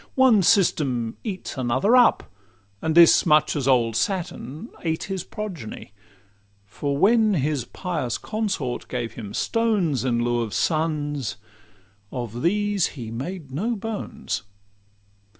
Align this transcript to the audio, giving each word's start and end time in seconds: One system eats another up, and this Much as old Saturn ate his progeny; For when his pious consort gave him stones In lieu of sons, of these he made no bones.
One 0.15 0.41
system 0.41 1.15
eats 1.23 1.59
another 1.59 1.95
up, 1.95 2.23
and 2.81 2.95
this 2.95 3.23
Much 3.23 3.55
as 3.55 3.67
old 3.67 3.95
Saturn 3.95 4.69
ate 4.81 5.03
his 5.03 5.23
progeny; 5.23 5.91
For 6.65 6.97
when 6.97 7.35
his 7.35 7.65
pious 7.65 8.17
consort 8.17 8.87
gave 8.87 9.13
him 9.13 9.35
stones 9.35 10.03
In 10.03 10.23
lieu 10.23 10.41
of 10.41 10.55
sons, 10.55 11.37
of 12.11 12.41
these 12.41 12.87
he 12.97 13.11
made 13.11 13.51
no 13.51 13.75
bones. 13.75 14.41